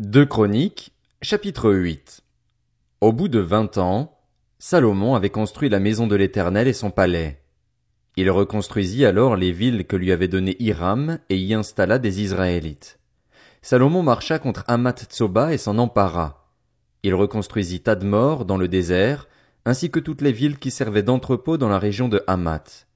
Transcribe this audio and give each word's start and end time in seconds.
Deux 0.00 0.24
Chroniques, 0.24 0.94
chapitre 1.20 1.70
8 1.70 2.22
Au 3.02 3.12
bout 3.12 3.28
de 3.28 3.38
vingt 3.38 3.76
ans, 3.76 4.18
Salomon 4.58 5.14
avait 5.14 5.28
construit 5.28 5.68
la 5.68 5.78
maison 5.78 6.06
de 6.06 6.16
l'Éternel 6.16 6.68
et 6.68 6.72
son 6.72 6.90
palais. 6.90 7.42
Il 8.16 8.30
reconstruisit 8.30 9.04
alors 9.04 9.36
les 9.36 9.52
villes 9.52 9.86
que 9.86 9.96
lui 9.96 10.10
avait 10.10 10.26
données 10.26 10.56
Hiram 10.58 11.18
et 11.28 11.36
y 11.36 11.52
installa 11.52 11.98
des 11.98 12.22
Israélites. 12.22 12.98
Salomon 13.60 14.02
marcha 14.02 14.38
contre 14.38 14.64
Hamath 14.68 15.12
Tsoba 15.12 15.52
et 15.52 15.58
s'en 15.58 15.76
empara. 15.76 16.50
Il 17.02 17.14
reconstruisit 17.14 17.82
Tadmor 17.82 18.46
dans 18.46 18.56
le 18.56 18.68
désert, 18.68 19.28
ainsi 19.66 19.90
que 19.90 20.00
toutes 20.00 20.22
les 20.22 20.32
villes 20.32 20.58
qui 20.58 20.70
servaient 20.70 21.02
d'entrepôt 21.02 21.58
dans 21.58 21.68
la 21.68 21.78
région 21.78 22.08
de 22.08 22.24
Hamath. 22.26 22.88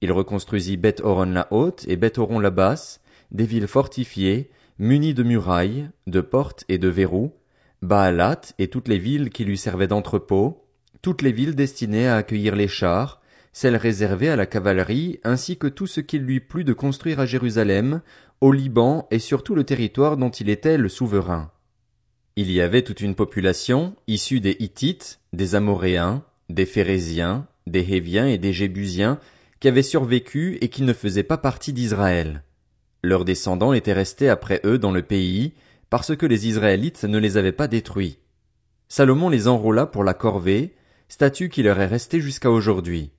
Il 0.00 0.12
reconstruisit 0.12 0.76
Beth 0.76 1.00
Horon 1.02 1.24
la 1.24 1.48
haute 1.50 1.84
et 1.88 1.96
Beth 1.96 2.18
Horon 2.18 2.38
la 2.38 2.50
basse, 2.50 3.00
des 3.32 3.46
villes 3.46 3.66
fortifiées, 3.66 4.52
munies 4.78 5.14
de 5.14 5.22
murailles, 5.22 5.88
de 6.06 6.20
portes 6.20 6.64
et 6.68 6.78
de 6.78 6.88
verrous, 6.88 7.32
Baalat 7.82 8.40
et 8.58 8.68
toutes 8.68 8.88
les 8.88 8.98
villes 8.98 9.30
qui 9.30 9.44
lui 9.44 9.58
servaient 9.58 9.86
d'entrepôt, 9.86 10.64
toutes 11.02 11.22
les 11.22 11.32
villes 11.32 11.54
destinées 11.54 12.08
à 12.08 12.16
accueillir 12.16 12.56
les 12.56 12.68
chars, 12.68 13.20
celles 13.52 13.76
réservées 13.76 14.28
à 14.28 14.36
la 14.36 14.46
cavalerie, 14.46 15.18
ainsi 15.24 15.56
que 15.56 15.66
tout 15.66 15.86
ce 15.86 16.00
qu'il 16.00 16.22
lui 16.22 16.40
plut 16.40 16.64
de 16.64 16.72
construire 16.72 17.20
à 17.20 17.26
Jérusalem, 17.26 18.02
au 18.40 18.52
Liban 18.52 19.06
et 19.10 19.18
sur 19.18 19.42
tout 19.42 19.54
le 19.54 19.64
territoire 19.64 20.16
dont 20.16 20.30
il 20.30 20.50
était 20.50 20.76
le 20.76 20.88
souverain. 20.88 21.50
Il 22.36 22.50
y 22.50 22.60
avait 22.60 22.82
toute 22.82 23.00
une 23.00 23.14
population, 23.14 23.96
issue 24.06 24.40
des 24.40 24.56
Hittites, 24.58 25.20
des 25.32 25.54
Amoréens, 25.54 26.22
des 26.50 26.66
Phérésiens, 26.66 27.46
des 27.66 27.94
Héviens 27.94 28.26
et 28.26 28.36
des 28.36 28.52
Jébusiens, 28.52 29.18
qui 29.58 29.68
avaient 29.68 29.82
survécu 29.82 30.58
et 30.60 30.68
qui 30.68 30.82
ne 30.82 30.92
faisaient 30.92 31.22
pas 31.22 31.38
partie 31.38 31.72
d'Israël. 31.72 32.42
Leurs 33.06 33.24
descendants 33.24 33.72
étaient 33.72 33.92
restés 33.92 34.28
après 34.28 34.60
eux 34.64 34.78
dans 34.78 34.90
le 34.90 35.00
pays, 35.00 35.52
parce 35.90 36.16
que 36.16 36.26
les 36.26 36.48
Israélites 36.48 37.04
ne 37.04 37.18
les 37.18 37.36
avaient 37.36 37.52
pas 37.52 37.68
détruits. 37.68 38.18
Salomon 38.88 39.28
les 39.28 39.46
enrôla 39.46 39.86
pour 39.86 40.02
la 40.02 40.12
corvée, 40.12 40.74
statut 41.06 41.48
qui 41.48 41.62
leur 41.62 41.78
est 41.78 41.86
resté 41.86 42.20
jusqu'à 42.20 42.50
aujourd'hui. 42.50 43.12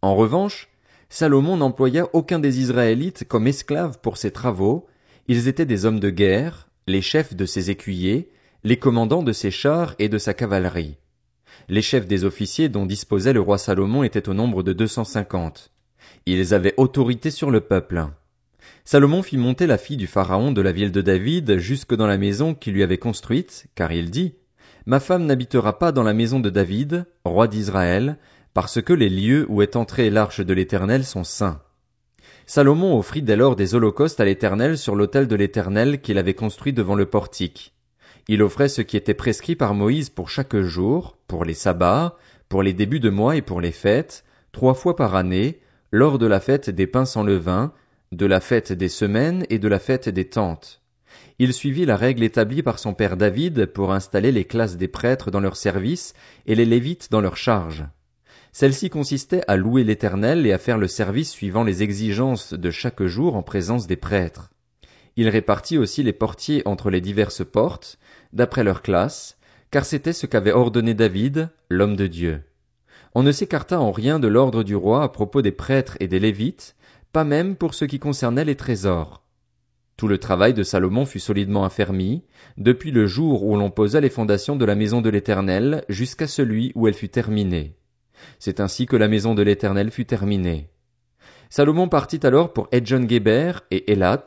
En 0.00 0.14
revanche, 0.14 0.68
Salomon 1.08 1.56
n'employa 1.56 2.08
aucun 2.12 2.38
des 2.38 2.60
Israélites 2.60 3.26
comme 3.26 3.48
esclaves 3.48 3.98
pour 4.00 4.16
ses 4.16 4.30
travaux, 4.30 4.86
ils 5.26 5.48
étaient 5.48 5.66
des 5.66 5.86
hommes 5.86 5.98
de 5.98 6.10
guerre, 6.10 6.68
les 6.86 7.02
chefs 7.02 7.34
de 7.34 7.46
ses 7.46 7.72
écuyers, 7.72 8.30
les 8.62 8.76
commandants 8.76 9.24
de 9.24 9.32
ses 9.32 9.50
chars 9.50 9.96
et 9.98 10.08
de 10.08 10.18
sa 10.18 10.34
cavalerie. 10.34 10.98
Les 11.68 11.82
chefs 11.82 12.06
des 12.06 12.22
officiers 12.22 12.68
dont 12.68 12.86
disposait 12.86 13.32
le 13.32 13.40
roi 13.40 13.58
Salomon 13.58 14.04
étaient 14.04 14.28
au 14.28 14.34
nombre 14.34 14.62
de 14.62 14.72
deux 14.72 14.86
cent 14.86 15.02
cinquante. 15.02 15.72
Ils 16.26 16.54
avaient 16.54 16.74
autorité 16.76 17.32
sur 17.32 17.50
le 17.50 17.60
peuple. 17.60 18.06
Salomon 18.84 19.22
fit 19.22 19.36
monter 19.36 19.66
la 19.66 19.78
fille 19.78 19.96
du 19.96 20.06
pharaon 20.06 20.52
de 20.52 20.62
la 20.62 20.72
ville 20.72 20.92
de 20.92 21.00
David 21.00 21.58
jusque 21.58 21.94
dans 21.94 22.06
la 22.06 22.18
maison 22.18 22.54
qu'il 22.54 22.74
lui 22.74 22.82
avait 22.82 22.98
construite, 22.98 23.66
car 23.74 23.92
il 23.92 24.10
dit, 24.10 24.34
Ma 24.86 25.00
femme 25.00 25.26
n'habitera 25.26 25.78
pas 25.78 25.90
dans 25.90 26.04
la 26.04 26.14
maison 26.14 26.38
de 26.38 26.50
David, 26.50 27.06
roi 27.24 27.48
d'Israël, 27.48 28.18
parce 28.54 28.80
que 28.80 28.92
les 28.92 29.08
lieux 29.08 29.44
où 29.48 29.60
est 29.60 29.76
entrée 29.76 30.10
l'arche 30.10 30.40
de 30.40 30.54
l'Éternel 30.54 31.04
sont 31.04 31.24
saints. 31.24 31.60
Salomon 32.46 32.96
offrit 32.96 33.22
dès 33.22 33.34
lors 33.34 33.56
des 33.56 33.74
holocaustes 33.74 34.20
à 34.20 34.24
l'Éternel 34.24 34.78
sur 34.78 34.94
l'autel 34.94 35.26
de 35.26 35.34
l'Éternel 35.34 36.00
qu'il 36.00 36.16
avait 36.16 36.34
construit 36.34 36.72
devant 36.72 36.94
le 36.94 37.06
portique. 37.06 37.74
Il 38.28 38.42
offrait 38.42 38.68
ce 38.68 38.82
qui 38.82 38.96
était 38.96 39.14
prescrit 39.14 39.56
par 39.56 39.74
Moïse 39.74 40.10
pour 40.10 40.30
chaque 40.30 40.56
jour, 40.56 41.18
pour 41.26 41.44
les 41.44 41.54
sabbats, 41.54 42.16
pour 42.48 42.62
les 42.62 42.72
débuts 42.72 43.00
de 43.00 43.10
mois 43.10 43.34
et 43.34 43.42
pour 43.42 43.60
les 43.60 43.72
fêtes, 43.72 44.24
trois 44.52 44.74
fois 44.74 44.94
par 44.94 45.16
année, 45.16 45.60
lors 45.90 46.18
de 46.18 46.26
la 46.26 46.40
fête 46.40 46.70
des 46.70 46.86
pains 46.86 47.04
sans 47.04 47.24
levain, 47.24 47.72
de 48.16 48.26
la 48.26 48.40
fête 48.40 48.72
des 48.72 48.88
semaines 48.88 49.44
et 49.50 49.58
de 49.58 49.68
la 49.68 49.78
fête 49.78 50.08
des 50.08 50.24
tentes. 50.24 50.80
Il 51.38 51.52
suivit 51.52 51.84
la 51.84 51.98
règle 51.98 52.22
établie 52.22 52.62
par 52.62 52.78
son 52.78 52.94
père 52.94 53.18
David 53.18 53.66
pour 53.66 53.92
installer 53.92 54.32
les 54.32 54.46
classes 54.46 54.78
des 54.78 54.88
prêtres 54.88 55.30
dans 55.30 55.40
leur 55.40 55.56
service 55.56 56.14
et 56.46 56.54
les 56.54 56.64
lévites 56.64 57.10
dans 57.10 57.20
leur 57.20 57.36
charge. 57.36 57.84
Celle-ci 58.52 58.88
consistait 58.88 59.42
à 59.48 59.56
louer 59.56 59.84
l'Éternel 59.84 60.46
et 60.46 60.52
à 60.54 60.58
faire 60.58 60.78
le 60.78 60.88
service 60.88 61.30
suivant 61.30 61.62
les 61.62 61.82
exigences 61.82 62.54
de 62.54 62.70
chaque 62.70 63.02
jour 63.02 63.36
en 63.36 63.42
présence 63.42 63.86
des 63.86 63.96
prêtres. 63.96 64.48
Il 65.16 65.28
répartit 65.28 65.76
aussi 65.76 66.02
les 66.02 66.14
portiers 66.14 66.62
entre 66.64 66.88
les 66.88 67.02
diverses 67.02 67.44
portes, 67.44 67.98
d'après 68.32 68.64
leur 68.64 68.80
classe, 68.80 69.36
car 69.70 69.84
c'était 69.84 70.14
ce 70.14 70.24
qu'avait 70.24 70.52
ordonné 70.52 70.94
David, 70.94 71.50
l'homme 71.68 71.96
de 71.96 72.06
Dieu. 72.06 72.40
On 73.14 73.22
ne 73.22 73.32
s'écarta 73.32 73.78
en 73.78 73.92
rien 73.92 74.18
de 74.18 74.28
l'ordre 74.28 74.62
du 74.62 74.74
roi 74.74 75.02
à 75.02 75.08
propos 75.10 75.42
des 75.42 75.52
prêtres 75.52 75.98
et 76.00 76.08
des 76.08 76.18
lévites, 76.18 76.76
pas 77.16 77.24
même 77.24 77.56
pour 77.56 77.72
ce 77.72 77.86
qui 77.86 77.98
concernait 77.98 78.44
les 78.44 78.56
trésors. 78.56 79.22
Tout 79.96 80.06
le 80.06 80.18
travail 80.18 80.52
de 80.52 80.62
Salomon 80.62 81.06
fut 81.06 81.18
solidement 81.18 81.64
affermi, 81.64 82.24
depuis 82.58 82.90
le 82.90 83.06
jour 83.06 83.42
où 83.42 83.56
l'on 83.56 83.70
posa 83.70 84.02
les 84.02 84.10
fondations 84.10 84.54
de 84.54 84.66
la 84.66 84.74
maison 84.74 85.00
de 85.00 85.08
l'Éternel 85.08 85.82
jusqu'à 85.88 86.26
celui 86.26 86.72
où 86.74 86.88
elle 86.88 86.92
fut 86.92 87.08
terminée. 87.08 87.78
C'est 88.38 88.60
ainsi 88.60 88.84
que 88.84 88.96
la 88.96 89.08
maison 89.08 89.34
de 89.34 89.40
l'Éternel 89.40 89.90
fut 89.90 90.04
terminée. 90.04 90.68
Salomon 91.48 91.88
partit 91.88 92.20
alors 92.22 92.52
pour 92.52 92.68
Edjon-Geber 92.70 93.60
et 93.70 93.90
Elat, 93.90 94.24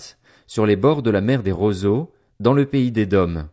sur 0.47 0.66
les 0.66 0.75
bords 0.75 1.03
de 1.03 1.11
la 1.11 1.21
mer 1.21 1.44
des 1.44 1.51
roseaux, 1.51 2.11
dans 2.39 2.53
le 2.53 2.66
pays 2.66 2.91
d'Édom. 2.91 3.50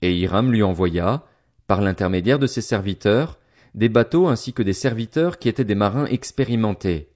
Et 0.00 0.16
Hiram 0.16 0.50
lui 0.50 0.62
envoya, 0.62 1.26
par 1.66 1.82
l'intermédiaire 1.82 2.38
de 2.38 2.46
ses 2.46 2.62
serviteurs, 2.62 3.38
des 3.74 3.90
bateaux 3.90 4.28
ainsi 4.28 4.54
que 4.54 4.62
des 4.62 4.72
serviteurs 4.72 5.38
qui 5.38 5.50
étaient 5.50 5.62
des 5.62 5.74
marins 5.74 6.06
expérimentés. 6.06 7.11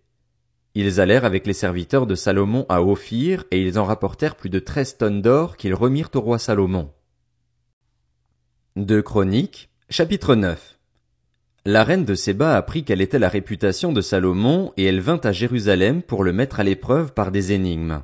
Ils 0.78 1.00
allèrent 1.00 1.24
avec 1.24 1.46
les 1.46 1.54
serviteurs 1.54 2.06
de 2.06 2.14
Salomon 2.14 2.66
à 2.68 2.82
Ophir, 2.82 3.44
et 3.50 3.62
ils 3.62 3.78
en 3.78 3.84
rapportèrent 3.84 4.36
plus 4.36 4.50
de 4.50 4.58
treize 4.58 4.98
tonnes 4.98 5.22
d'or 5.22 5.56
qu'ils 5.56 5.72
remirent 5.72 6.10
au 6.14 6.20
roi 6.20 6.38
Salomon. 6.38 6.90
Deux 8.76 9.00
Chroniques, 9.00 9.70
chapitre 9.88 10.34
9 10.34 10.78
La 11.64 11.82
reine 11.82 12.04
de 12.04 12.14
Séba 12.14 12.54
apprit 12.54 12.84
quelle 12.84 13.00
était 13.00 13.18
la 13.18 13.30
réputation 13.30 13.94
de 13.94 14.02
Salomon, 14.02 14.74
et 14.76 14.84
elle 14.84 15.00
vint 15.00 15.18
à 15.24 15.32
Jérusalem 15.32 16.02
pour 16.02 16.22
le 16.22 16.34
mettre 16.34 16.60
à 16.60 16.62
l'épreuve 16.62 17.14
par 17.14 17.32
des 17.32 17.52
énigmes. 17.52 18.02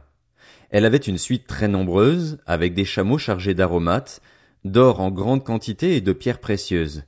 Elle 0.70 0.86
avait 0.86 0.96
une 0.96 1.18
suite 1.18 1.46
très 1.46 1.68
nombreuse, 1.68 2.38
avec 2.46 2.72
des 2.72 2.86
chameaux 2.86 3.18
chargés 3.18 3.52
d'aromates, 3.52 4.22
d'or 4.64 5.00
en 5.00 5.10
grande 5.10 5.44
quantité 5.44 5.94
et 5.94 6.00
de 6.00 6.14
pierres 6.14 6.40
précieuses. 6.40 7.04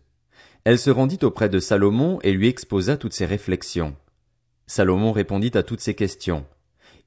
Elle 0.64 0.78
se 0.78 0.90
rendit 0.90 1.20
auprès 1.22 1.48
de 1.48 1.58
Salomon 1.58 2.18
et 2.22 2.32
lui 2.32 2.48
exposa 2.48 2.98
toutes 2.98 3.14
ses 3.14 3.24
réflexions. 3.24 3.96
Salomon 4.66 5.12
répondit 5.12 5.52
à 5.54 5.62
toutes 5.62 5.80
ces 5.80 5.94
questions. 5.94 6.46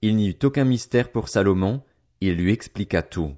Il 0.02 0.16
n'y 0.16 0.30
eut 0.30 0.40
aucun 0.44 0.64
mystère 0.64 1.12
pour 1.12 1.28
Salomon, 1.28 1.82
il 2.22 2.36
lui 2.36 2.52
expliqua 2.52 3.02
tout. 3.02 3.34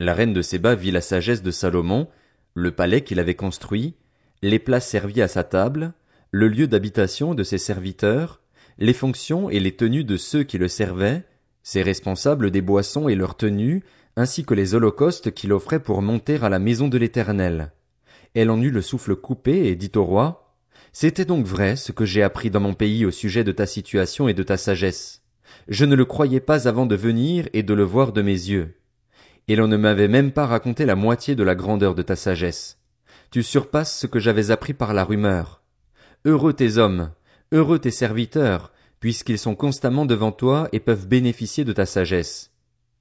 La 0.00 0.14
reine 0.14 0.32
de 0.32 0.42
Séba 0.42 0.74
vit 0.74 0.90
la 0.90 1.00
sagesse 1.00 1.42
de 1.42 1.50
Salomon, 1.50 2.08
le 2.54 2.72
palais 2.72 3.02
qu'il 3.02 3.20
avait 3.20 3.34
construit, 3.34 3.94
les 4.42 4.58
plats 4.58 4.80
servis 4.80 5.22
à 5.22 5.28
sa 5.28 5.44
table, 5.44 5.92
le 6.30 6.48
lieu 6.48 6.66
d'habitation 6.66 7.34
de 7.34 7.42
ses 7.42 7.58
serviteurs, 7.58 8.40
les 8.78 8.92
fonctions 8.92 9.50
et 9.50 9.60
les 9.60 9.74
tenues 9.74 10.04
de 10.04 10.16
ceux 10.16 10.42
qui 10.42 10.58
le 10.58 10.68
servaient, 10.68 11.24
ses 11.62 11.82
responsables 11.82 12.50
des 12.50 12.60
boissons 12.60 13.08
et 13.08 13.14
leurs 13.14 13.36
tenues, 13.36 13.82
ainsi 14.16 14.44
que 14.44 14.54
les 14.54 14.74
holocaustes 14.74 15.32
qu'il 15.32 15.52
offrait 15.52 15.82
pour 15.82 16.02
monter 16.02 16.38
à 16.42 16.48
la 16.48 16.58
maison 16.58 16.88
de 16.88 16.98
l'Éternel. 16.98 17.72
Elle 18.34 18.50
en 18.50 18.60
eut 18.60 18.70
le 18.70 18.82
souffle 18.82 19.16
coupé 19.16 19.68
et 19.68 19.76
dit 19.76 19.92
au 19.96 20.04
roi, 20.04 20.47
c'était 20.92 21.24
donc 21.24 21.46
vrai 21.46 21.76
ce 21.76 21.92
que 21.92 22.04
j'ai 22.04 22.22
appris 22.22 22.50
dans 22.50 22.60
mon 22.60 22.74
pays 22.74 23.04
au 23.04 23.10
sujet 23.10 23.44
de 23.44 23.52
ta 23.52 23.66
situation 23.66 24.28
et 24.28 24.34
de 24.34 24.42
ta 24.42 24.56
sagesse. 24.56 25.22
Je 25.68 25.84
ne 25.84 25.94
le 25.94 26.04
croyais 26.04 26.40
pas 26.40 26.68
avant 26.68 26.86
de 26.86 26.96
venir 26.96 27.48
et 27.52 27.62
de 27.62 27.74
le 27.74 27.84
voir 27.84 28.12
de 28.12 28.22
mes 28.22 28.32
yeux. 28.32 28.74
Et 29.48 29.56
l'on 29.56 29.68
ne 29.68 29.76
m'avait 29.76 30.08
même 30.08 30.32
pas 30.32 30.46
raconté 30.46 30.84
la 30.84 30.94
moitié 30.94 31.34
de 31.34 31.42
la 31.42 31.54
grandeur 31.54 31.94
de 31.94 32.02
ta 32.02 32.16
sagesse. 32.16 32.78
Tu 33.30 33.42
surpasses 33.42 33.98
ce 33.98 34.06
que 34.06 34.18
j'avais 34.18 34.50
appris 34.50 34.74
par 34.74 34.94
la 34.94 35.04
rumeur. 35.04 35.62
Heureux 36.24 36.52
tes 36.52 36.78
hommes, 36.78 37.10
heureux 37.52 37.78
tes 37.78 37.90
serviteurs, 37.90 38.72
puisqu'ils 39.00 39.38
sont 39.38 39.54
constamment 39.54 40.06
devant 40.06 40.32
toi 40.32 40.68
et 40.72 40.80
peuvent 40.80 41.06
bénéficier 41.06 41.64
de 41.64 41.72
ta 41.72 41.86
sagesse. 41.86 42.52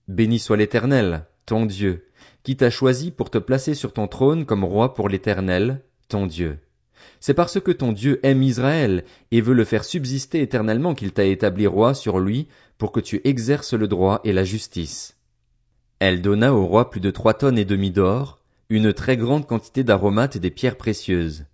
Béni 0.08 0.40
soit 0.40 0.58
l'Éternel, 0.58 1.26
ton 1.46 1.66
Dieu, 1.66 2.08
qui 2.44 2.56
t'a 2.56 2.70
choisi 2.70 3.12
pour 3.12 3.30
te 3.30 3.38
placer 3.38 3.74
sur 3.74 3.94
ton 3.94 4.08
trône 4.08 4.46
comme 4.46 4.64
roi 4.64 4.94
pour 4.94 5.10
l'Éternel, 5.10 5.82
ton 6.08 6.28
Dieu. 6.28 6.60
C'est 7.20 7.34
parce 7.34 7.60
que 7.60 7.72
ton 7.72 7.92
Dieu 7.92 8.20
aime 8.24 8.44
Israël 8.44 9.04
et 9.32 9.42
veut 9.42 9.54
le 9.54 9.66
faire 9.66 9.84
subsister 9.84 10.42
éternellement 10.42 10.96
qu'il 10.96 11.12
t'a 11.12 11.26
établi 11.26 11.68
roi 11.68 11.94
sur 11.94 12.20
lui 12.20 12.48
pour 12.78 12.92
que 12.92 13.00
tu 13.00 13.22
exerces 13.24 13.74
le 13.74 13.88
droit 13.88 14.22
et 14.24 14.34
la 14.34 14.44
justice. 14.44 15.18
Elle 16.00 16.22
donna 16.22 16.54
au 16.54 16.66
roi 16.66 16.90
plus 16.90 17.00
de 17.00 17.10
trois 17.10 17.34
tonnes 17.34 17.58
et 17.58 17.66
demie 17.66 17.92
d'or, 17.92 18.40
une 18.70 18.94
très 18.94 19.18
grande 19.18 19.48
quantité 19.48 19.84
d'aromates 19.84 20.36
et 20.36 20.40
des 20.40 20.52
pierres 20.52 20.78
précieuses. 20.78 21.46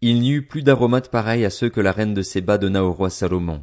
Il 0.00 0.20
n'y 0.20 0.30
eut 0.30 0.46
plus 0.46 0.62
d'aromates 0.62 1.10
pareils 1.10 1.44
à 1.44 1.50
ceux 1.50 1.68
que 1.68 1.80
la 1.80 1.92
reine 1.92 2.14
de 2.14 2.22
Séba 2.22 2.58
donna 2.58 2.84
au 2.84 2.92
roi 2.92 3.10
Salomon. 3.10 3.62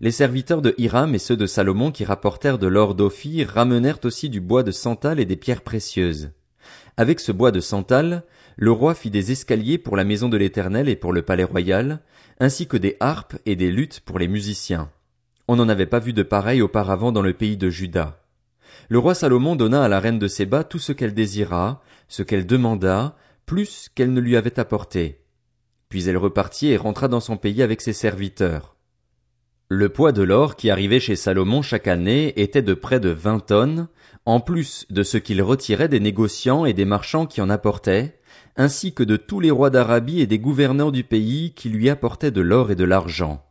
Les 0.00 0.10
serviteurs 0.10 0.60
de 0.60 0.74
Hiram 0.76 1.14
et 1.14 1.18
ceux 1.18 1.36
de 1.36 1.46
Salomon 1.46 1.92
qui 1.92 2.04
rapportèrent 2.04 2.58
de 2.58 2.66
l'or 2.66 2.94
d'Ophir 2.94 3.48
ramenèrent 3.48 4.00
aussi 4.04 4.28
du 4.28 4.40
bois 4.40 4.62
de 4.62 4.72
santal 4.72 5.20
et 5.20 5.24
des 5.24 5.36
pierres 5.36 5.62
précieuses. 5.62 6.30
Avec 6.96 7.20
ce 7.20 7.32
bois 7.32 7.52
de 7.52 7.60
santal, 7.60 8.24
le 8.56 8.70
roi 8.70 8.94
fit 8.94 9.10
des 9.10 9.32
escaliers 9.32 9.78
pour 9.78 9.96
la 9.96 10.04
maison 10.04 10.28
de 10.28 10.36
l'Éternel 10.36 10.88
et 10.88 10.96
pour 10.96 11.12
le 11.12 11.22
palais 11.22 11.44
royal, 11.44 12.00
ainsi 12.40 12.66
que 12.66 12.76
des 12.76 12.96
harpes 13.00 13.36
et 13.46 13.56
des 13.56 13.70
luttes 13.70 14.00
pour 14.00 14.18
les 14.18 14.28
musiciens. 14.28 14.90
On 15.48 15.56
n'en 15.56 15.68
avait 15.68 15.86
pas 15.86 15.98
vu 15.98 16.12
de 16.12 16.22
pareil 16.22 16.62
auparavant 16.62 17.12
dans 17.12 17.22
le 17.22 17.34
pays 17.34 17.56
de 17.56 17.68
Juda. 17.68 18.20
Le 18.88 18.98
roi 18.98 19.14
Salomon 19.14 19.56
donna 19.56 19.84
à 19.84 19.88
la 19.88 20.00
reine 20.00 20.18
de 20.18 20.28
Séba 20.28 20.64
tout 20.64 20.78
ce 20.78 20.92
qu'elle 20.92 21.14
désira, 21.14 21.82
ce 22.08 22.22
qu'elle 22.22 22.46
demanda, 22.46 23.16
plus 23.46 23.88
qu'elle 23.94 24.12
ne 24.12 24.20
lui 24.20 24.36
avait 24.36 24.58
apporté. 24.58 25.20
Puis 25.88 26.08
elle 26.08 26.16
repartit 26.16 26.68
et 26.68 26.76
rentra 26.76 27.08
dans 27.08 27.20
son 27.20 27.36
pays 27.36 27.62
avec 27.62 27.80
ses 27.80 27.92
serviteurs. 27.92 28.76
Le 29.68 29.88
poids 29.88 30.12
de 30.12 30.22
l'or 30.22 30.56
qui 30.56 30.70
arrivait 30.70 31.00
chez 31.00 31.16
Salomon 31.16 31.62
chaque 31.62 31.88
année 31.88 32.38
était 32.40 32.62
de 32.62 32.74
près 32.74 33.00
de 33.00 33.08
vingt 33.08 33.40
tonnes, 33.40 33.88
en 34.26 34.40
plus 34.40 34.86
de 34.90 35.02
ce 35.02 35.18
qu'il 35.18 35.42
retirait 35.42 35.88
des 35.88 36.00
négociants 36.00 36.64
et 36.64 36.72
des 36.72 36.84
marchands 36.84 37.26
qui 37.26 37.40
en 37.40 37.50
apportaient, 37.50 38.18
ainsi 38.56 38.94
que 38.94 39.02
de 39.02 39.16
tous 39.16 39.40
les 39.40 39.50
rois 39.50 39.70
d'Arabie 39.70 40.20
et 40.20 40.26
des 40.26 40.38
gouverneurs 40.38 40.92
du 40.92 41.04
pays 41.04 41.52
qui 41.54 41.68
lui 41.68 41.90
apportaient 41.90 42.30
de 42.30 42.40
l'or 42.40 42.70
et 42.70 42.76
de 42.76 42.84
l'argent. 42.84 43.44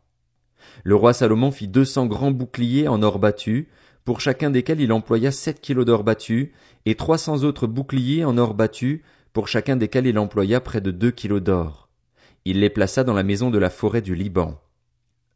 Le 0.84 0.96
roi 0.96 1.14
Salomon 1.14 1.52
fit 1.52 1.68
deux 1.68 1.86
cents 1.86 2.06
grands 2.06 2.32
boucliers 2.32 2.88
en 2.88 3.02
or 3.04 3.20
battu, 3.20 3.70
pour 4.06 4.20
chacun 4.20 4.50
desquels 4.50 4.82
il 4.82 4.92
employa 4.92 5.32
sept 5.32 5.62
kilos 5.62 5.86
d'or 5.86 6.04
battu, 6.04 6.54
et 6.86 6.96
trois 6.96 7.18
cents 7.18 7.44
autres 7.44 7.68
boucliers 7.68 8.26
en 8.26 8.38
or 8.38 8.54
battu, 8.54 9.04
pour 9.32 9.48
chacun 9.48 9.76
desquels 9.76 10.08
il 10.08 10.20
employa 10.20 10.62
près 10.62 10.82
de 10.82 10.92
deux 10.92 11.12
kilos 11.12 11.42
d'or. 11.42 11.90
Il 12.46 12.60
les 12.60 12.70
plaça 12.70 13.04
dans 13.04 13.14
la 13.14 13.24
maison 13.24 13.50
de 13.50 13.58
la 13.58 13.70
forêt 13.70 14.02
du 14.02 14.16
Liban. 14.16 14.60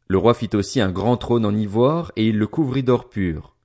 Le 0.06 0.18
roi 0.18 0.34
fit 0.34 0.50
aussi 0.54 0.80
un 0.80 0.90
grand 0.90 1.16
trône 1.16 1.46
en 1.46 1.54
ivoire, 1.54 2.12
et 2.16 2.28
il 2.28 2.38
le 2.38 2.46
couvrit 2.46 2.82
d'or 2.82 3.08
pur. 3.08 3.56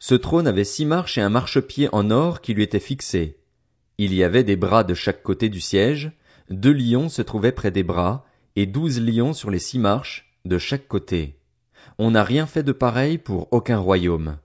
Ce 0.00 0.14
trône 0.14 0.46
avait 0.46 0.64
six 0.64 0.84
marches 0.84 1.18
et 1.18 1.22
un 1.22 1.28
marchepied 1.28 1.88
en 1.92 2.10
or 2.10 2.40
qui 2.40 2.54
lui 2.54 2.62
étaient 2.62 2.80
fixés. 2.80 3.37
Il 4.00 4.14
y 4.14 4.22
avait 4.22 4.44
des 4.44 4.54
bras 4.54 4.84
de 4.84 4.94
chaque 4.94 5.24
côté 5.24 5.48
du 5.48 5.60
siège, 5.60 6.12
deux 6.50 6.72
lions 6.72 7.08
se 7.08 7.20
trouvaient 7.20 7.50
près 7.50 7.72
des 7.72 7.82
bras, 7.82 8.24
et 8.54 8.64
douze 8.64 9.00
lions 9.00 9.32
sur 9.32 9.50
les 9.50 9.58
six 9.58 9.80
marches, 9.80 10.38
de 10.44 10.56
chaque 10.56 10.86
côté. 10.86 11.40
On 11.98 12.12
n'a 12.12 12.22
rien 12.22 12.46
fait 12.46 12.62
de 12.62 12.70
pareil 12.70 13.18
pour 13.18 13.48
aucun 13.52 13.78
royaume. 13.78 14.38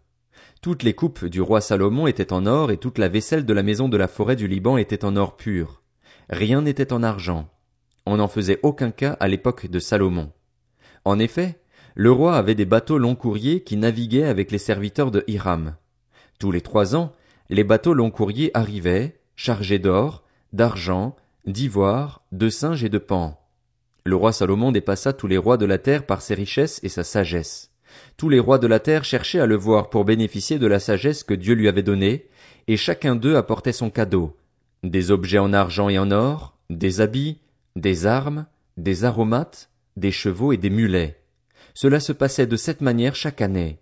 Toutes 0.64 0.82
les 0.82 0.96
coupes 0.96 1.26
du 1.26 1.40
roi 1.40 1.62
Salomon 1.62 2.08
étaient 2.08 2.34
en 2.34 2.48
or 2.48 2.72
et 2.72 2.78
toute 2.78 2.98
la 2.98 3.10
vaisselle 3.10 3.46
de 3.46 3.54
la 3.54 3.62
maison 3.62 3.90
de 3.90 3.98
la 3.98 4.08
forêt 4.08 4.36
du 4.36 4.48
Liban 4.48 4.78
était 4.78 5.06
en 5.06 5.16
or 5.16 5.38
pur. 5.38 5.84
Rien 6.30 6.64
n'était 6.64 6.92
en 6.92 7.04
argent. 7.04 7.48
On 8.08 8.18
n'en 8.18 8.28
faisait 8.28 8.60
aucun 8.64 8.90
cas 8.90 9.18
à 9.20 9.28
l'époque 9.28 9.68
de 9.68 9.80
Salomon. 9.80 10.32
En 11.06 11.20
effet, 11.20 11.60
le 11.94 12.12
roi 12.12 12.38
avait 12.38 12.56
des 12.56 12.66
bateaux 12.66 12.98
long 12.98 13.14
courriers 13.14 13.62
qui 13.62 13.78
naviguaient 13.78 14.24
avec 14.24 14.50
les 14.50 14.58
serviteurs 14.58 15.12
de 15.12 15.24
Hiram. 15.28 15.76
Tous 16.40 16.52
les 16.52 16.62
trois 16.62 16.96
ans, 16.96 17.14
les 17.50 17.64
bateaux 17.64 17.94
long 17.94 18.10
courriers 18.10 18.50
arrivaient, 18.56 19.20
chargés 19.36 19.80
d'or, 19.80 20.24
d'argent, 20.52 21.16
d'ivoire, 21.46 22.22
de 22.32 22.50
singes 22.50 22.84
et 22.84 22.90
de 22.90 22.98
pans. 22.98 23.40
Le 24.06 24.16
roi 24.16 24.34
Salomon 24.34 24.72
dépassa 24.72 25.14
tous 25.14 25.28
les 25.28 25.38
rois 25.38 25.58
de 25.58 25.66
la 25.66 25.78
terre 25.78 26.06
par 26.06 26.22
ses 26.22 26.36
richesses 26.36 26.80
et 26.84 26.90
sa 26.90 27.04
sagesse. 27.04 27.72
Tous 28.18 28.30
les 28.30 28.40
rois 28.40 28.60
de 28.60 28.68
la 28.68 28.80
terre 28.80 29.06
cherchaient 29.06 29.40
à 29.40 29.46
le 29.46 29.56
voir 29.56 29.90
pour 29.90 30.06
bénéficier 30.06 30.60
de 30.60 30.68
la 30.68 30.80
sagesse 30.80 31.24
que 31.24 31.34
Dieu 31.34 31.54
lui 31.54 31.68
avait 31.68 31.84
donnée, 31.84 32.28
et 32.68 32.78
chacun 32.78 33.16
d'eux 33.16 33.36
apportait 33.36 33.74
son 33.74 33.90
cadeau. 33.90 34.36
Des 34.84 35.12
objets 35.12 35.40
en 35.40 35.54
argent 35.54 35.90
et 35.90 35.98
en 35.98 36.12
or, 36.12 36.58
des 36.70 37.02
habits, 37.02 37.40
des 37.76 38.06
armes, 38.06 38.46
des 38.78 39.06
aromates, 39.06 39.70
des 39.96 40.12
chevaux 40.12 40.54
et 40.54 40.58
des 40.58 40.70
mulets. 40.70 41.20
Cela 41.74 42.00
se 42.00 42.12
passait 42.12 42.48
de 42.48 42.56
cette 42.56 42.82
manière 42.82 43.16
chaque 43.16 43.42
année. 43.42 43.80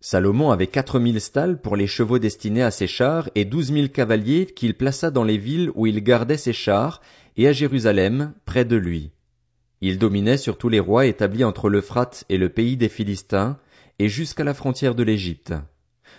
Salomon 0.00 0.52
avait 0.52 0.68
quatre 0.68 1.00
mille 1.00 1.20
stalles 1.20 1.60
pour 1.60 1.74
les 1.74 1.88
chevaux 1.88 2.20
destinés 2.20 2.62
à 2.62 2.70
ses 2.70 2.86
chars 2.86 3.28
et 3.34 3.44
douze 3.44 3.72
mille 3.72 3.90
cavaliers 3.90 4.46
qu'il 4.46 4.74
plaça 4.74 5.10
dans 5.10 5.24
les 5.24 5.38
villes 5.38 5.72
où 5.74 5.86
il 5.86 6.02
gardait 6.04 6.36
ses 6.36 6.52
chars 6.52 7.00
et 7.36 7.48
à 7.48 7.52
Jérusalem, 7.52 8.32
près 8.44 8.64
de 8.64 8.76
lui. 8.76 9.10
Il 9.80 9.98
dominait 9.98 10.36
sur 10.36 10.56
tous 10.56 10.68
les 10.68 10.80
rois 10.80 11.06
établis 11.06 11.44
entre 11.44 11.68
l'Euphrate 11.68 12.24
et 12.28 12.38
le 12.38 12.48
pays 12.48 12.76
des 12.76 12.88
Philistins, 12.88 13.58
et 14.00 14.08
jusqu'à 14.08 14.44
la 14.44 14.54
frontière 14.54 14.94
de 14.94 15.02
l'Égypte. 15.02 15.54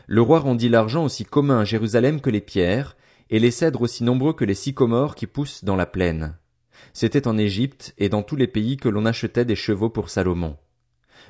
Le 0.08 0.22
roi 0.22 0.40
rendit 0.40 0.70
l'argent 0.70 1.06
aussi 1.06 1.26
commun 1.26 1.60
à 1.60 1.66
Jérusalem 1.66 2.22
que 2.22 2.30
les 2.30 2.42
pierres, 2.42 2.96
et 3.30 3.40
les 3.40 3.52
cèdres 3.52 3.82
aussi 3.82 4.04
nombreux 4.04 4.34
que 4.34 4.46
les 4.46 4.54
sycomores 4.56 5.16
qui 5.16 5.28
poussent 5.28 5.64
dans 5.64 5.76
la 5.76 5.86
plaine. 5.86 6.36
C'était 6.94 7.28
en 7.28 7.38
Égypte 7.38 7.94
et 7.98 8.10
dans 8.10 8.24
tous 8.24 8.36
les 8.36 8.48
pays 8.48 8.78
que 8.78 8.90
l'on 8.90 9.06
achetait 9.06 9.46
des 9.46 9.56
chevaux 9.56 9.90
pour 9.90 10.10
Salomon. 10.10 10.58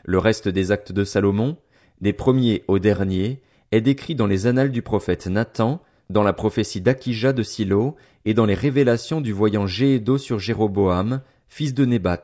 Le 0.06 0.18
reste 0.18 0.48
des 0.48 0.72
actes 0.72 0.92
de 0.92 1.04
Salomon, 1.04 1.58
des 2.02 2.14
premiers 2.14 2.64
aux 2.68 2.80
derniers, 2.80 3.42
est 3.72 3.82
décrit 3.82 4.16
dans 4.16 4.28
les 4.28 4.48
annales 4.48 4.72
du 4.72 4.82
prophète 4.82 5.28
Nathan, 5.28 5.82
dans 6.10 6.24
la 6.24 6.34
prophétie 6.34 6.82
d'Akija 6.82 7.34
de 7.34 7.44
Silo, 7.44 7.96
et 8.26 8.34
dans 8.34 8.46
les 8.46 8.56
révélations 8.56 9.22
du 9.22 9.32
voyant 9.32 9.68
Géédo 9.68 10.18
sur 10.18 10.40
Jéroboam, 10.40 11.22
fils 11.48 11.74
de 11.74 11.86
Nébat. 11.86 12.24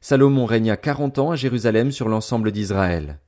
Salomon 0.00 0.46
régna 0.46 0.76
quarante 0.76 1.18
ans 1.18 1.30
à 1.30 1.36
Jérusalem 1.36 1.90
sur 1.90 2.08
l'ensemble 2.08 2.52
d'Israël. 2.52 3.18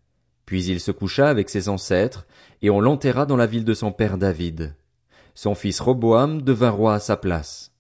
Puis 0.47 0.65
il 0.65 0.81
se 0.81 0.91
coucha 0.91 1.29
avec 1.29 1.49
ses 1.49 1.69
ancêtres, 1.69 2.27
et 2.63 2.71
on 2.71 2.81
l'enterra 2.81 3.27
dans 3.27 3.37
la 3.37 3.47
ville 3.47 3.65
de 3.65 3.75
son 3.75 3.93
père 3.93 4.19
David. 4.19 4.75
Son 5.35 5.55
fils 5.55 5.81
Roboam 5.81 6.43
devint 6.43 6.71
roi 6.71 6.95
à 6.95 7.01
sa 7.01 7.17
place. 7.17 7.73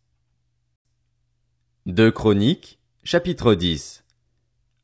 Deux 1.86 2.10
Chroniques, 2.10 2.78
chapitre 3.04 3.54
10 3.54 4.04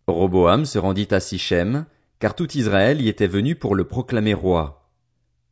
Roboam 0.06 0.64
se 0.64 0.78
rendit 0.78 1.08
à 1.10 1.20
Sichem, 1.20 1.86
car 2.18 2.34
tout 2.34 2.56
Israël 2.56 3.00
y 3.00 3.08
était 3.08 3.26
venu 3.26 3.54
pour 3.54 3.74
le 3.74 3.84
proclamer 3.84 4.34
roi. 4.34 4.90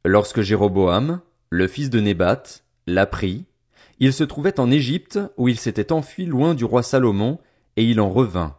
Lorsque 0.04 0.40
Jéroboam, 0.40 1.20
le 1.50 1.68
fils 1.68 1.90
de 1.90 2.00
Nébat, 2.00 2.42
l'apprit, 2.86 3.46
il 4.00 4.12
se 4.12 4.24
trouvait 4.24 4.60
en 4.60 4.70
Égypte 4.70 5.18
où 5.36 5.48
il 5.48 5.58
s'était 5.58 5.92
enfui 5.92 6.26
loin 6.26 6.54
du 6.54 6.64
roi 6.64 6.82
Salomon, 6.82 7.38
et 7.76 7.84
il 7.84 8.00
en 8.00 8.10
revint. 8.10 8.56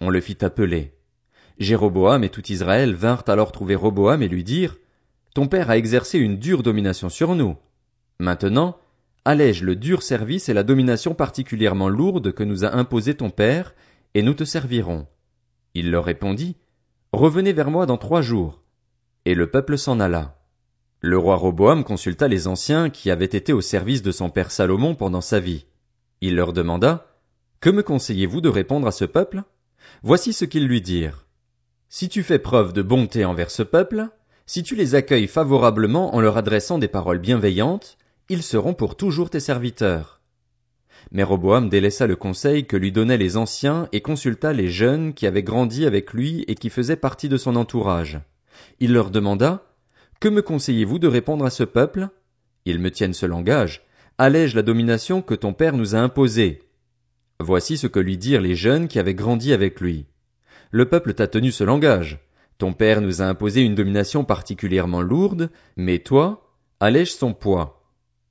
On 0.00 0.10
le 0.10 0.20
fit 0.20 0.38
appeler. 0.44 0.94
Jéroboam 1.58 2.22
et 2.22 2.28
tout 2.28 2.52
Israël 2.52 2.94
vinrent 2.94 3.24
alors 3.26 3.52
trouver 3.52 3.74
Roboam 3.74 4.22
et 4.22 4.28
lui 4.28 4.44
dirent, 4.44 4.76
Ton 5.34 5.48
père 5.48 5.70
a 5.70 5.76
exercé 5.76 6.18
une 6.18 6.38
dure 6.38 6.62
domination 6.62 7.08
sur 7.08 7.34
nous. 7.34 7.56
Maintenant, 8.20 8.78
allège 9.24 9.62
le 9.62 9.76
dur 9.76 10.02
service 10.02 10.48
et 10.48 10.54
la 10.54 10.62
domination 10.62 11.14
particulièrement 11.14 11.88
lourde 11.88 12.32
que 12.32 12.44
nous 12.44 12.64
a 12.64 12.74
imposé 12.76 13.14
ton 13.14 13.30
père, 13.30 13.74
et 14.14 14.22
nous 14.22 14.34
te 14.34 14.44
servirons. 14.44 15.06
Il 15.74 15.90
leur 15.90 16.04
répondit, 16.04 16.56
Revenez 17.12 17.54
vers 17.54 17.70
moi 17.70 17.86
dans 17.86 17.96
trois 17.96 18.20
jours. 18.20 18.60
Et 19.24 19.34
le 19.34 19.50
peuple 19.50 19.78
s'en 19.78 19.98
alla. 19.98 20.38
Le 21.00 21.16
roi 21.16 21.36
Roboam 21.36 21.82
consulta 21.82 22.28
les 22.28 22.46
anciens 22.48 22.90
qui 22.90 23.10
avaient 23.10 23.24
été 23.24 23.54
au 23.54 23.62
service 23.62 24.02
de 24.02 24.12
son 24.12 24.28
père 24.28 24.50
Salomon 24.50 24.94
pendant 24.94 25.22
sa 25.22 25.40
vie. 25.40 25.64
Il 26.20 26.36
leur 26.36 26.52
demanda, 26.52 27.06
Que 27.60 27.70
me 27.70 27.82
conseillez-vous 27.82 28.42
de 28.42 28.50
répondre 28.50 28.86
à 28.86 28.92
ce 28.92 29.06
peuple? 29.06 29.42
Voici 30.02 30.34
ce 30.34 30.44
qu'ils 30.44 30.66
lui 30.66 30.82
dirent. 30.82 31.26
Si 31.88 32.10
tu 32.10 32.22
fais 32.22 32.38
preuve 32.38 32.74
de 32.74 32.82
bonté 32.82 33.24
envers 33.24 33.50
ce 33.50 33.62
peuple, 33.62 34.08
si 34.44 34.62
tu 34.62 34.74
les 34.74 34.94
accueilles 34.94 35.28
favorablement 35.28 36.14
en 36.14 36.20
leur 36.20 36.36
adressant 36.36 36.78
des 36.78 36.88
paroles 36.88 37.20
bienveillantes, 37.20 37.96
ils 38.28 38.42
seront 38.42 38.74
pour 38.74 38.96
toujours 38.96 39.30
tes 39.30 39.40
serviteurs. 39.40 40.17
Mais 41.10 41.22
Roboam 41.22 41.68
délaissa 41.68 42.06
le 42.06 42.16
conseil 42.16 42.66
que 42.66 42.76
lui 42.76 42.92
donnaient 42.92 43.16
les 43.16 43.36
anciens 43.36 43.88
et 43.92 44.00
consulta 44.00 44.52
les 44.52 44.68
jeunes 44.68 45.14
qui 45.14 45.26
avaient 45.26 45.42
grandi 45.42 45.86
avec 45.86 46.12
lui 46.12 46.44
et 46.48 46.54
qui 46.54 46.70
faisaient 46.70 46.96
partie 46.96 47.28
de 47.28 47.36
son 47.36 47.56
entourage. 47.56 48.20
Il 48.80 48.92
leur 48.92 49.10
demanda, 49.10 49.64
que 50.20 50.28
me 50.28 50.42
conseillez-vous 50.42 50.98
de 50.98 51.08
répondre 51.08 51.44
à 51.44 51.50
ce 51.50 51.64
peuple? 51.64 52.08
Ils 52.64 52.80
me 52.80 52.90
tiennent 52.90 53.14
ce 53.14 53.24
langage. 53.24 53.82
Allège 54.18 54.54
la 54.54 54.62
domination 54.62 55.22
que 55.22 55.34
ton 55.34 55.52
père 55.52 55.76
nous 55.76 55.94
a 55.94 55.98
imposée. 55.98 56.62
Voici 57.40 57.78
ce 57.78 57.86
que 57.86 58.00
lui 58.00 58.18
dirent 58.18 58.40
les 58.40 58.56
jeunes 58.56 58.88
qui 58.88 58.98
avaient 58.98 59.14
grandi 59.14 59.52
avec 59.52 59.80
lui. 59.80 60.06
Le 60.70 60.86
peuple 60.86 61.14
t'a 61.14 61.28
tenu 61.28 61.52
ce 61.52 61.64
langage. 61.64 62.18
Ton 62.58 62.72
père 62.72 63.00
nous 63.00 63.22
a 63.22 63.26
imposé 63.26 63.62
une 63.62 63.76
domination 63.76 64.24
particulièrement 64.24 65.00
lourde, 65.00 65.50
mais 65.76 66.00
toi, 66.00 66.52
allège 66.80 67.12
son 67.12 67.32
poids. 67.32 67.84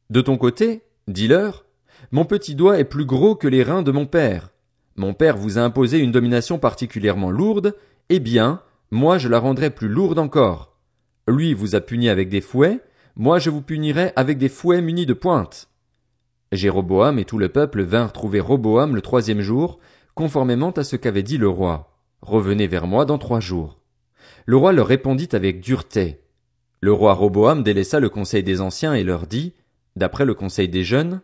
De 0.10 0.19
ton 0.19 0.38
côté, 0.38 0.84
dis-leur, 1.07 1.65
mon 2.12 2.25
petit 2.25 2.56
doigt 2.56 2.80
est 2.80 2.84
plus 2.84 3.06
gros 3.06 3.36
que 3.36 3.48
les 3.48 3.63
reins 3.63 3.84
de 3.84 3.92
mon 3.92 4.06
père. 4.06 4.51
Mon 4.96 5.13
père 5.13 5.38
vous 5.38 5.58
a 5.58 5.62
imposé 5.62 6.00
une 6.00 6.12
domination 6.12 6.60
particulièrement 6.60 7.32
lourde, 7.32 7.75
eh 8.10 8.20
bien, 8.20 8.62
moi 8.92 9.18
je 9.18 9.30
la 9.30 9.39
rendrai 9.39 9.70
plus 9.70 9.89
lourde 9.89 10.20
encore. 10.20 10.74
Lui 11.27 11.54
vous 11.54 11.75
a 11.75 11.82
puni 11.82 12.10
avec 12.10 12.30
des 12.30 12.42
fouets, 12.42 12.80
moi 13.16 13.39
je 13.39 13.50
vous 13.50 13.62
punirai 13.62 14.13
avec 14.16 14.38
des 14.38 14.50
fouets 14.50 14.82
munis 14.82 15.06
de 15.06 15.13
pointes. 15.13 15.70
Jéroboam 16.51 17.20
et 17.20 17.25
tout 17.25 17.38
le 17.38 17.50
peuple 17.50 17.84
vinrent 17.84 18.13
trouver 18.13 18.39
Roboam 18.39 18.96
le 18.96 19.01
troisième 19.01 19.42
jour, 19.42 19.80
conformément 20.16 20.72
à 20.72 20.84
ce 20.84 20.96
qu'avait 20.96 21.24
dit 21.24 21.38
le 21.38 21.50
roi. 21.50 21.94
Revenez 22.22 22.68
vers 22.68 22.88
moi 22.88 23.06
dans 23.06 23.18
trois 23.18 23.39
jours. 23.39 23.80
Le 24.46 24.56
roi 24.56 24.72
leur 24.72 24.88
répondit 24.88 25.30
avec 25.34 25.60
dureté. 25.60 26.22
Le 26.80 26.94
roi 26.94 27.13
Roboam 27.13 27.63
délaissa 27.63 28.00
le 28.00 28.10
conseil 28.10 28.44
des 28.44 28.62
anciens 28.62 28.94
et 28.94 29.04
leur 29.04 29.27
dit, 29.27 29.54
d'après 29.96 30.25
le 30.25 30.34
conseil 30.34 30.70
des 30.70 30.84
jeunes, 30.84 31.22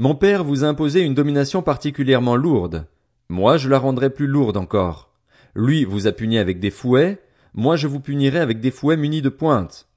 Mon 0.00 0.14
père 0.14 0.44
vous 0.44 0.64
a 0.64 0.66
imposé 0.66 1.02
une 1.02 1.12
domination 1.12 1.60
particulièrement 1.60 2.34
lourde. 2.34 2.86
Moi 3.28 3.58
je 3.58 3.68
la 3.68 3.78
rendrai 3.78 4.08
plus 4.08 4.26
lourde 4.26 4.56
encore. 4.56 5.12
Lui 5.54 5.84
vous 5.84 6.06
a 6.06 6.12
puni 6.12 6.38
avec 6.38 6.58
des 6.58 6.70
fouets, 6.70 7.22
moi 7.52 7.76
je 7.76 7.86
vous 7.86 8.00
punirai 8.00 8.38
avec 8.38 8.60
des 8.60 8.70
fouets 8.70 8.96
munis 8.96 9.20
de 9.20 9.28
pointes. 9.28 9.88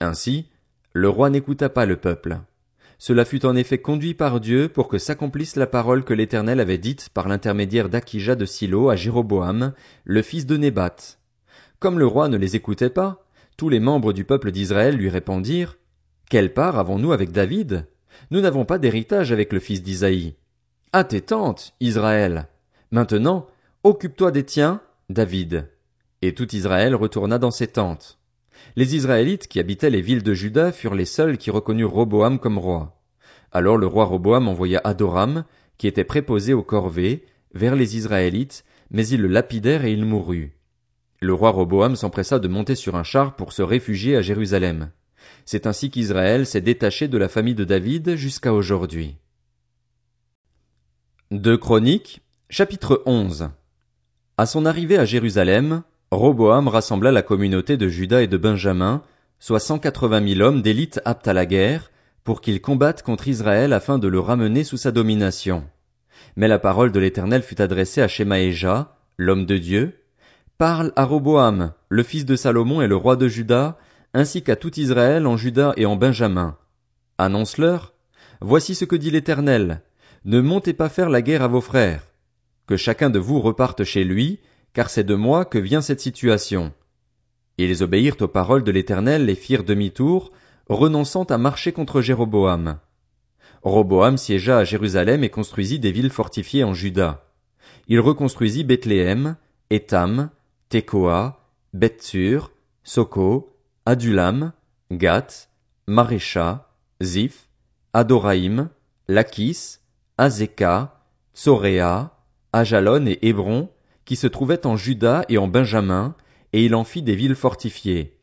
Ainsi, 0.00 0.48
le 0.94 1.10
roi 1.10 1.28
n'écouta 1.28 1.68
pas 1.68 1.84
le 1.84 1.96
peuple. 1.96 2.38
Cela 2.96 3.26
fut 3.26 3.44
en 3.44 3.54
effet 3.54 3.76
conduit 3.76 4.14
par 4.14 4.40
Dieu 4.40 4.70
pour 4.70 4.88
que 4.88 4.96
s'accomplisse 4.96 5.56
la 5.56 5.66
parole 5.66 6.04
que 6.04 6.14
l'Éternel 6.14 6.58
avait 6.58 6.78
dite 6.78 7.10
par 7.10 7.28
l'intermédiaire 7.28 7.90
d'Akija 7.90 8.36
de 8.36 8.46
Silo 8.46 8.88
à 8.88 8.96
Jéroboam, 8.96 9.74
le 10.04 10.22
fils 10.22 10.46
de 10.46 10.56
Nébat. 10.56 10.96
Comme 11.80 11.98
le 11.98 12.06
roi 12.06 12.30
ne 12.30 12.38
les 12.38 12.56
écoutait 12.56 12.88
pas, 12.88 13.26
tous 13.58 13.68
les 13.68 13.80
membres 13.80 14.14
du 14.14 14.24
peuple 14.24 14.52
d'Israël 14.52 14.96
lui 14.96 15.10
répondirent, 15.10 15.76
Quelle 16.30 16.54
part 16.54 16.78
avons-nous 16.78 17.12
avec 17.12 17.30
David? 17.30 17.86
Nous 18.30 18.40
n'avons 18.40 18.64
pas 18.64 18.78
d'héritage 18.78 19.32
avec 19.32 19.52
le 19.52 19.60
fils 19.60 19.82
d'Isaïe. 19.82 20.34
À 20.92 21.04
tes 21.04 21.20
tentes, 21.20 21.74
Israël. 21.80 22.48
Maintenant, 22.90 23.46
occupe-toi 23.82 24.30
des 24.30 24.44
tiens, 24.44 24.80
David. 25.10 25.68
Et 26.22 26.34
tout 26.34 26.54
Israël 26.54 26.94
retourna 26.94 27.38
dans 27.38 27.50
ses 27.50 27.66
tentes. 27.66 28.18
Les 28.76 28.96
Israélites 28.96 29.48
qui 29.48 29.60
habitaient 29.60 29.90
les 29.90 30.00
villes 30.00 30.22
de 30.22 30.34
Juda 30.34 30.72
furent 30.72 30.94
les 30.94 31.04
seuls 31.04 31.38
qui 31.38 31.50
reconnurent 31.50 31.92
Roboam 31.92 32.38
comme 32.38 32.58
roi. 32.58 32.96
Alors 33.52 33.76
le 33.76 33.86
roi 33.86 34.04
Roboam 34.04 34.48
envoya 34.48 34.80
Adoram, 34.84 35.44
qui 35.78 35.86
était 35.86 36.04
préposé 36.04 36.54
aux 36.54 36.62
corvées, 36.62 37.24
vers 37.52 37.76
les 37.76 37.96
Israélites, 37.96 38.64
mais 38.90 39.06
ils 39.06 39.20
le 39.20 39.28
lapidèrent 39.28 39.84
et 39.84 39.92
il 39.92 40.04
mourut. 40.04 40.56
Le 41.20 41.32
roi 41.32 41.50
Roboam 41.50 41.96
s'empressa 41.96 42.38
de 42.38 42.48
monter 42.48 42.74
sur 42.74 42.96
un 42.96 43.02
char 43.02 43.36
pour 43.36 43.52
se 43.52 43.62
réfugier 43.62 44.16
à 44.16 44.22
Jérusalem. 44.22 44.90
C'est 45.44 45.66
ainsi 45.66 45.90
qu'Israël 45.90 46.46
s'est 46.46 46.60
détaché 46.60 47.08
de 47.08 47.18
la 47.18 47.28
famille 47.28 47.54
de 47.54 47.64
David 47.64 48.16
jusqu'à 48.16 48.52
aujourd'hui. 48.52 49.16
Deux 51.30 51.56
Chroniques, 51.56 52.22
chapitre 52.48 53.02
11. 53.06 53.50
À 54.36 54.46
son 54.46 54.66
arrivée 54.66 54.98
à 54.98 55.04
Jérusalem, 55.04 55.82
Roboam 56.10 56.68
rassembla 56.68 57.12
la 57.12 57.22
communauté 57.22 57.76
de 57.76 57.88
Juda 57.88 58.22
et 58.22 58.26
de 58.26 58.36
Benjamin, 58.36 59.02
soit 59.40 59.60
cent 59.60 59.78
quatre-vingt 59.78 60.20
mille 60.20 60.42
hommes 60.42 60.62
d'élite 60.62 61.00
aptes 61.04 61.28
à 61.28 61.32
la 61.32 61.46
guerre, 61.46 61.90
pour 62.24 62.40
qu'ils 62.40 62.60
combattent 62.60 63.02
contre 63.02 63.28
Israël 63.28 63.72
afin 63.72 63.98
de 63.98 64.08
le 64.08 64.20
ramener 64.20 64.64
sous 64.64 64.76
sa 64.76 64.90
domination. 64.90 65.64
Mais 66.36 66.48
la 66.48 66.58
parole 66.58 66.92
de 66.92 67.00
l'Éternel 67.00 67.42
fut 67.42 67.60
adressée 67.60 68.00
à 68.00 68.08
Shemaéja, 68.08 68.96
l'homme 69.18 69.46
de 69.46 69.58
Dieu. 69.58 70.00
Parle 70.58 70.92
à 70.96 71.04
Roboam, 71.04 71.72
le 71.88 72.02
fils 72.02 72.24
de 72.24 72.36
Salomon 72.36 72.80
et 72.80 72.86
le 72.86 72.96
roi 72.96 73.16
de 73.16 73.28
Juda, 73.28 73.76
ainsi 74.14 74.42
qu'à 74.42 74.56
tout 74.56 74.78
Israël 74.80 75.26
en 75.26 75.36
Juda 75.36 75.74
et 75.76 75.84
en 75.86 75.96
Benjamin. 75.96 76.56
Annonce-leur, 77.18 77.94
Voici 78.46 78.74
ce 78.74 78.84
que 78.84 78.96
dit 78.96 79.10
l'Éternel. 79.10 79.80
Ne 80.26 80.40
montez 80.40 80.74
pas 80.74 80.90
faire 80.90 81.08
la 81.08 81.22
guerre 81.22 81.42
à 81.42 81.48
vos 81.48 81.62
frères. 81.62 82.02
Que 82.66 82.76
chacun 82.76 83.08
de 83.08 83.18
vous 83.18 83.40
reparte 83.40 83.84
chez 83.84 84.04
lui, 84.04 84.40
car 84.74 84.90
c'est 84.90 85.04
de 85.04 85.14
moi 85.14 85.46
que 85.46 85.58
vient 85.58 85.80
cette 85.80 86.00
situation. 86.00 86.72
Ils 87.56 87.82
obéirent 87.82 88.20
aux 88.20 88.28
paroles 88.28 88.64
de 88.64 88.70
l'Éternel 88.70 89.30
et 89.30 89.34
firent 89.34 89.64
demi-tour, 89.64 90.30
renonçant 90.68 91.24
à 91.24 91.38
marcher 91.38 91.72
contre 91.72 92.02
Jéroboam. 92.02 92.78
Roboam 93.62 94.18
siégea 94.18 94.58
à 94.58 94.64
Jérusalem 94.64 95.24
et 95.24 95.30
construisit 95.30 95.78
des 95.78 95.92
villes 95.92 96.10
fortifiées 96.10 96.64
en 96.64 96.74
Juda. 96.74 97.24
Il 97.88 98.00
reconstruisit 98.00 98.64
Bethléem, 98.64 99.36
Étam, 99.70 100.28
Tekoa, 100.68 101.48
Bethsur, 101.72 102.50
Soko, 102.82 103.53
Adulam, 103.86 104.52
Gath, 104.90 105.50
Marécha, 105.86 106.70
Ziph, 107.02 107.48
Adoraïm, 107.92 108.70
Lachis, 109.08 109.78
Azeka, 110.16 111.02
Tsoréa, 111.34 112.16
Ajalon 112.54 113.06
et 113.06 113.18
Hébron, 113.22 113.68
qui 114.04 114.16
se 114.16 114.26
trouvaient 114.26 114.66
en 114.66 114.76
Juda 114.76 115.24
et 115.28 115.36
en 115.36 115.48
Benjamin, 115.48 116.14
et 116.52 116.64
il 116.64 116.74
en 116.74 116.84
fit 116.84 117.02
des 117.02 117.14
villes 117.14 117.34
fortifiées. 117.34 118.18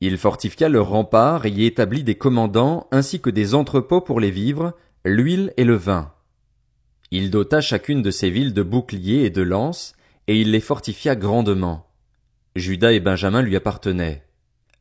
Il 0.00 0.18
fortifia 0.18 0.68
leurs 0.68 0.88
remparts 0.88 1.46
et 1.46 1.50
y 1.50 1.64
établit 1.64 2.02
des 2.02 2.16
commandants 2.16 2.86
ainsi 2.90 3.20
que 3.20 3.30
des 3.30 3.54
entrepôts 3.54 4.00
pour 4.00 4.20
les 4.20 4.30
vivres, 4.30 4.72
l'huile 5.04 5.52
et 5.56 5.64
le 5.64 5.74
vin. 5.74 6.12
Il 7.10 7.30
dota 7.30 7.60
chacune 7.60 8.02
de 8.02 8.10
ces 8.10 8.30
villes 8.30 8.54
de 8.54 8.62
boucliers 8.62 9.24
et 9.24 9.30
de 9.30 9.42
lances, 9.42 9.94
et 10.26 10.40
il 10.40 10.50
les 10.50 10.60
fortifia 10.60 11.16
grandement. 11.16 11.86
Judas 12.54 12.92
et 12.92 13.00
Benjamin 13.00 13.42
lui 13.42 13.56
appartenaient. 13.56 14.27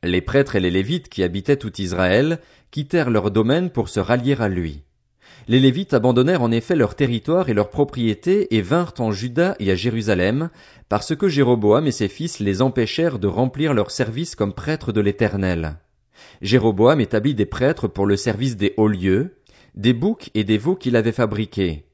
Les 0.03 0.21
prêtres 0.21 0.55
et 0.55 0.59
les 0.59 0.69
Lévites 0.69 1.09
qui 1.09 1.23
habitaient 1.23 1.57
tout 1.57 1.81
Israël 1.81 2.39
quittèrent 2.71 3.09
leur 3.09 3.31
domaine 3.31 3.69
pour 3.69 3.89
se 3.89 3.99
rallier 3.99 4.35
à 4.39 4.47
lui. 4.47 4.83
Les 5.47 5.59
Lévites 5.59 5.93
abandonnèrent 5.93 6.41
en 6.41 6.51
effet 6.51 6.75
leur 6.75 6.95
territoire 6.95 7.49
et 7.49 7.53
leurs 7.53 7.69
propriétés 7.69 8.55
et 8.55 8.61
vinrent 8.61 8.93
en 8.99 9.11
Juda 9.11 9.55
et 9.59 9.71
à 9.71 9.75
Jérusalem, 9.75 10.49
parce 10.89 11.15
que 11.15 11.29
Jéroboam 11.29 11.87
et 11.87 11.91
ses 11.91 12.09
fils 12.09 12.39
les 12.39 12.61
empêchèrent 12.61 13.17
de 13.17 13.27
remplir 13.27 13.73
leur 13.73 13.89
service 13.89 14.35
comme 14.35 14.53
prêtres 14.53 14.91
de 14.91 15.01
l'Éternel. 15.01 15.77
Jéroboam 16.41 16.99
établit 16.99 17.33
des 17.33 17.45
prêtres 17.45 17.87
pour 17.87 18.05
le 18.05 18.17
service 18.17 18.57
des 18.57 18.73
hauts 18.77 18.87
lieux, 18.87 19.37
des 19.75 19.93
boucs 19.93 20.29
et 20.33 20.43
des 20.43 20.57
veaux 20.57 20.75
qu'il 20.75 20.95
avait 20.95 21.11
fabriqués. 21.11 21.86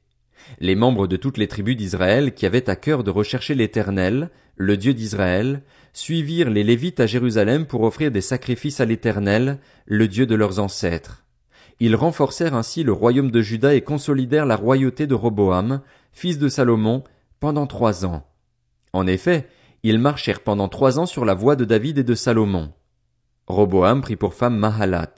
Les 0.60 0.74
membres 0.74 1.06
de 1.06 1.16
toutes 1.16 1.38
les 1.38 1.48
tribus 1.48 1.76
d'Israël 1.76 2.34
qui 2.34 2.46
avaient 2.46 2.70
à 2.70 2.76
cœur 2.76 3.04
de 3.04 3.10
rechercher 3.10 3.54
l'Éternel, 3.54 4.30
le 4.56 4.76
Dieu 4.76 4.94
d'Israël, 4.94 5.62
suivirent 5.92 6.50
les 6.50 6.64
Lévites 6.64 7.00
à 7.00 7.06
Jérusalem 7.06 7.66
pour 7.66 7.82
offrir 7.82 8.10
des 8.10 8.20
sacrifices 8.20 8.80
à 8.80 8.84
l'Éternel, 8.84 9.58
le 9.86 10.08
Dieu 10.08 10.26
de 10.26 10.34
leurs 10.34 10.58
ancêtres. 10.58 11.24
Ils 11.80 11.96
renforcèrent 11.96 12.54
ainsi 12.54 12.84
le 12.84 12.92
royaume 12.92 13.30
de 13.30 13.40
Juda 13.40 13.74
et 13.74 13.80
consolidèrent 13.80 14.46
la 14.46 14.56
royauté 14.56 15.06
de 15.06 15.14
Roboam, 15.14 15.80
fils 16.12 16.38
de 16.38 16.48
Salomon, 16.48 17.02
pendant 17.40 17.66
trois 17.66 18.04
ans. 18.04 18.26
En 18.92 19.06
effet, 19.06 19.48
ils 19.82 19.98
marchèrent 19.98 20.40
pendant 20.40 20.68
trois 20.68 20.98
ans 20.98 21.06
sur 21.06 21.24
la 21.24 21.34
voie 21.34 21.56
de 21.56 21.64
David 21.64 21.98
et 21.98 22.04
de 22.04 22.14
Salomon. 22.14 22.72
Roboam 23.46 24.00
prit 24.00 24.16
pour 24.16 24.34
femme 24.34 24.56
Mahalat. 24.56 25.14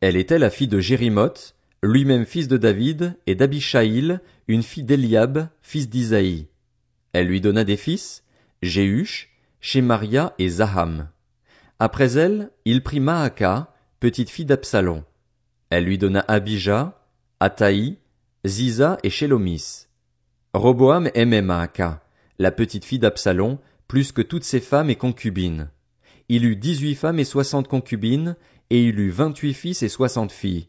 Elle 0.00 0.16
était 0.16 0.38
la 0.38 0.50
fille 0.50 0.68
de 0.68 0.80
Jérimoth, 0.80 1.54
lui-même 1.82 2.26
fils 2.26 2.48
de 2.48 2.56
David, 2.56 3.16
et 3.26 3.34
d'Abishaïl, 3.34 4.20
une 4.48 4.62
fille 4.62 4.84
d'Eliab, 4.84 5.48
fils 5.62 5.88
d'Isaïe. 5.88 6.46
Elle 7.12 7.28
lui 7.28 7.40
donna 7.40 7.64
des 7.64 7.76
fils, 7.76 8.24
Jéhush, 8.62 9.30
Shemaria 9.60 10.34
et 10.38 10.48
Zaham. 10.48 11.08
Après 11.78 12.16
elle, 12.16 12.50
il 12.64 12.82
prit 12.82 13.00
Maaka, 13.00 13.74
petite 14.00 14.30
fille 14.30 14.44
d'Absalom. 14.44 15.02
Elle 15.70 15.84
lui 15.84 15.98
donna 15.98 16.24
Abijah, 16.28 16.98
Ataï, 17.40 17.98
Ziza 18.44 18.98
et 19.02 19.10
Shelomis. 19.10 19.86
Roboam 20.54 21.10
aimait 21.14 21.42
Maaka, 21.42 22.02
la 22.38 22.50
petite 22.50 22.84
fille 22.84 22.98
d'Absalom, 22.98 23.58
plus 23.88 24.12
que 24.12 24.22
toutes 24.22 24.44
ses 24.44 24.60
femmes 24.60 24.90
et 24.90 24.96
concubines. 24.96 25.68
Il 26.28 26.44
eut 26.44 26.56
dix-huit 26.56 26.94
femmes 26.94 27.18
et 27.18 27.24
soixante 27.24 27.68
concubines, 27.68 28.36
et 28.70 28.82
il 28.82 28.98
eut 28.98 29.10
vingt-huit 29.10 29.54
fils 29.54 29.82
et 29.82 29.88
soixante 29.88 30.32
filles. 30.32 30.68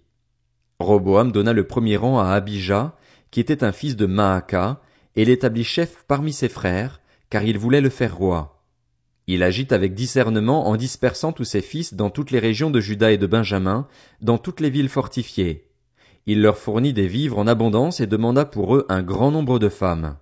Roboam 0.79 1.31
donna 1.31 1.53
le 1.53 1.65
premier 1.65 1.97
rang 1.97 2.19
à 2.19 2.31
Abijah, 2.31 2.95
qui 3.31 3.39
était 3.39 3.63
un 3.63 3.71
fils 3.71 3.95
de 3.95 4.05
Maaka, 4.05 4.81
et 5.15 5.25
l'établit 5.25 5.63
chef 5.63 6.05
parmi 6.07 6.33
ses 6.33 6.49
frères, 6.49 7.01
car 7.29 7.43
il 7.43 7.57
voulait 7.57 7.81
le 7.81 7.89
faire 7.89 8.15
roi. 8.15 8.63
Il 9.27 9.43
agit 9.43 9.67
avec 9.71 9.93
discernement 9.93 10.67
en 10.67 10.77
dispersant 10.77 11.33
tous 11.33 11.43
ses 11.43 11.61
fils 11.61 11.93
dans 11.93 12.09
toutes 12.09 12.31
les 12.31 12.39
régions 12.39 12.69
de 12.69 12.79
Juda 12.79 13.11
et 13.11 13.17
de 13.17 13.27
Benjamin, 13.27 13.87
dans 14.21 14.37
toutes 14.37 14.61
les 14.61 14.69
villes 14.69 14.89
fortifiées. 14.89 15.67
Il 16.27 16.41
leur 16.41 16.57
fournit 16.57 16.93
des 16.93 17.07
vivres 17.07 17.37
en 17.37 17.47
abondance 17.47 17.99
et 17.99 18.07
demanda 18.07 18.45
pour 18.45 18.75
eux 18.75 18.85
un 18.89 19.01
grand 19.01 19.31
nombre 19.31 19.59
de 19.59 19.69
femmes. 19.69 20.17